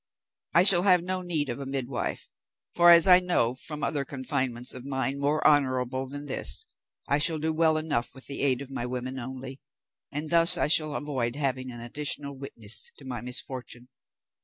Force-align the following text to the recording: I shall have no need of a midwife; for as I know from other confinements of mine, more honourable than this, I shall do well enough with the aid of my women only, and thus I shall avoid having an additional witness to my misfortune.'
I 0.55 0.63
shall 0.63 0.81
have 0.81 1.03
no 1.03 1.21
need 1.21 1.47
of 1.47 1.59
a 1.59 1.65
midwife; 1.67 2.27
for 2.73 2.89
as 2.89 3.07
I 3.07 3.19
know 3.19 3.53
from 3.53 3.83
other 3.83 4.03
confinements 4.03 4.73
of 4.73 4.83
mine, 4.83 5.19
more 5.19 5.45
honourable 5.45 6.07
than 6.09 6.25
this, 6.25 6.65
I 7.07 7.19
shall 7.19 7.37
do 7.37 7.53
well 7.53 7.77
enough 7.77 8.15
with 8.15 8.25
the 8.25 8.41
aid 8.41 8.63
of 8.63 8.71
my 8.71 8.87
women 8.87 9.19
only, 9.19 9.59
and 10.11 10.31
thus 10.31 10.57
I 10.57 10.69
shall 10.69 10.95
avoid 10.95 11.35
having 11.35 11.69
an 11.69 11.81
additional 11.81 12.35
witness 12.35 12.91
to 12.97 13.05
my 13.05 13.21
misfortune.' 13.21 13.89